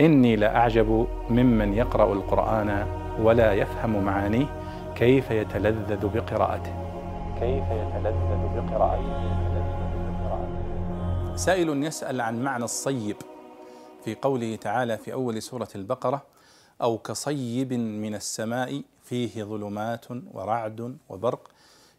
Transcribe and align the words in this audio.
إني 0.00 0.36
لأعجب 0.36 1.06
ممن 1.30 1.74
يقرأ 1.74 2.12
القرآن 2.12 2.86
ولا 3.20 3.52
يفهم 3.52 4.04
معانيه 4.04 4.46
كيف 4.96 5.30
يتلذذ 5.30 6.06
بقراءته. 6.08 6.74
كيف 7.40 7.64
يتلذذ 7.64 8.42
بقراءته. 8.56 9.38
سائل 11.36 11.84
يسأل 11.84 12.20
عن 12.20 12.42
معنى 12.42 12.64
الصيب 12.64 13.16
في 14.04 14.14
قوله 14.14 14.56
تعالى 14.56 14.98
في 14.98 15.12
أول 15.12 15.42
سورة 15.42 15.68
البقرة 15.74 16.22
أو 16.82 16.98
كصيب 16.98 17.72
من 17.72 18.14
السماء 18.14 18.82
فيه 19.02 19.44
ظلمات 19.44 20.06
ورعد 20.32 20.96
وبرق 21.08 21.48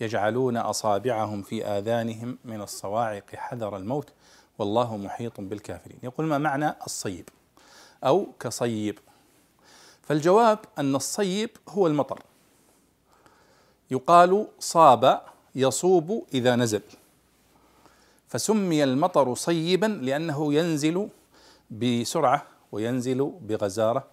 يجعلون 0.00 0.56
أصابعهم 0.56 1.42
في 1.42 1.66
آذانهم 1.66 2.38
من 2.44 2.60
الصواعق 2.60 3.24
حذر 3.34 3.76
الموت 3.76 4.12
والله 4.58 4.96
محيط 4.96 5.40
بالكافرين. 5.40 5.98
يقول 6.02 6.26
ما 6.26 6.38
معنى 6.38 6.74
الصيب؟ 6.86 7.28
أو 8.04 8.26
كصيب. 8.40 8.98
فالجواب 10.02 10.58
أن 10.78 10.96
الصيب 10.96 11.50
هو 11.68 11.86
المطر. 11.86 12.22
يقال 13.90 14.46
صاب 14.58 15.22
يصوب 15.54 16.26
إذا 16.34 16.56
نزل. 16.56 16.82
فسمي 18.28 18.84
المطر 18.84 19.34
صيبا 19.34 19.86
لأنه 19.86 20.54
ينزل 20.54 21.08
بسرعة 21.70 22.46
وينزل 22.72 23.32
بغزارة 23.40 24.04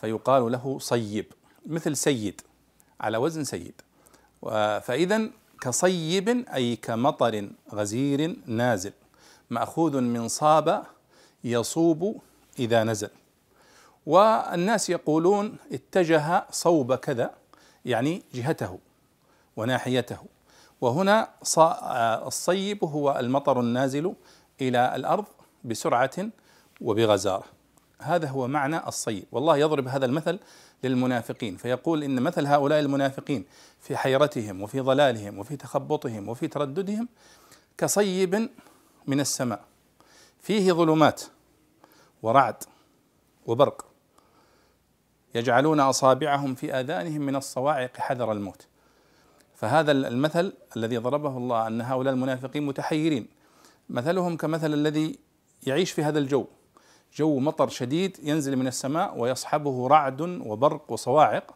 فيقال 0.00 0.52
له 0.52 0.78
صيب 0.78 1.26
مثل 1.66 1.96
سيد 1.96 2.40
على 3.00 3.18
وزن 3.18 3.44
سيد. 3.44 3.74
فإذا 4.82 5.30
كصيب 5.60 6.28
أي 6.28 6.76
كمطر 6.76 7.48
غزير 7.74 8.36
نازل 8.46 8.92
مأخوذ 9.50 10.00
من 10.00 10.28
صاب 10.28 10.86
يصوب 11.44 12.20
إذا 12.58 12.84
نزل. 12.84 13.10
والناس 14.06 14.90
يقولون 14.90 15.56
اتجه 15.72 16.46
صوب 16.50 16.94
كذا 16.94 17.34
يعني 17.84 18.22
جهته 18.34 18.78
وناحيته. 19.56 20.18
وهنا 20.80 21.28
الصيب 22.26 22.84
هو 22.84 23.18
المطر 23.18 23.60
النازل 23.60 24.14
إلى 24.60 24.96
الأرض 24.96 25.24
بسرعة 25.64 26.28
وبغزارة. 26.80 27.44
هذا 28.02 28.28
هو 28.28 28.48
معنى 28.48 28.88
الصيب. 28.88 29.24
والله 29.32 29.56
يضرب 29.56 29.88
هذا 29.88 30.06
المثل 30.06 30.38
للمنافقين 30.84 31.56
فيقول 31.56 32.02
إن 32.02 32.22
مثل 32.22 32.46
هؤلاء 32.46 32.80
المنافقين 32.80 33.44
في 33.80 33.96
حيرتهم 33.96 34.62
وفي 34.62 34.80
ضلالهم 34.80 35.38
وفي 35.38 35.56
تخبطهم 35.56 36.28
وفي 36.28 36.48
ترددهم 36.48 37.08
كصيب 37.78 38.50
من 39.06 39.20
السماء. 39.20 39.60
فيه 40.40 40.72
ظلمات 40.72 41.22
ورعد 42.22 42.64
وبرق. 43.46 43.84
يجعلون 45.36 45.80
أصابعهم 45.80 46.54
في 46.54 46.80
آذانهم 46.80 47.20
من 47.20 47.36
الصواعق 47.36 47.96
حذر 47.96 48.32
الموت. 48.32 48.66
فهذا 49.54 49.92
المثل 49.92 50.52
الذي 50.76 50.96
ضربه 50.96 51.36
الله 51.36 51.66
أن 51.66 51.80
هؤلاء 51.80 52.14
المنافقين 52.14 52.66
متحيرين. 52.66 53.28
مثلهم 53.90 54.36
كمثل 54.36 54.74
الذي 54.74 55.18
يعيش 55.66 55.90
في 55.92 56.02
هذا 56.02 56.18
الجو. 56.18 56.46
جو 57.14 57.38
مطر 57.38 57.68
شديد 57.68 58.18
ينزل 58.22 58.56
من 58.56 58.66
السماء 58.66 59.18
ويصحبه 59.18 59.88
رعد 59.88 60.20
وبرق 60.20 60.92
وصواعق 60.92 61.54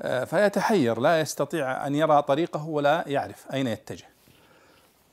آه، 0.00 0.24
فيتحير 0.24 1.00
لا 1.00 1.20
يستطيع 1.20 1.86
أن 1.86 1.94
يرى 1.94 2.22
طريقه 2.22 2.68
ولا 2.68 3.04
يعرف 3.06 3.46
أين 3.52 3.66
يتجه. 3.66 4.08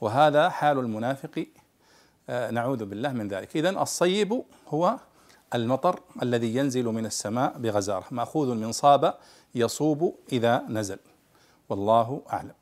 وهذا 0.02 0.50
حال 0.50 0.80
المنافق. 0.80 1.46
آه، 2.30 2.52
نعوذ 2.52 2.86
بالله 2.86 3.14
من 3.14 3.28
ذلك. 3.28 3.56
اذا 3.56 3.70
الصيب 3.70 4.44
هو 4.68 4.98
المطر 5.54 6.00
الذي 6.24 6.56
ينزل 6.56 6.86
من 6.86 7.06
السماء 7.06 7.58
بغزارة 7.58 8.06
مأخوذ 8.12 8.54
من 8.56 8.72
صاب 8.72 9.14
يصوب 9.56 10.16
إذا 10.32 10.66
نزل. 10.70 11.00
والله 11.70 12.22
أعلم. 12.34 12.54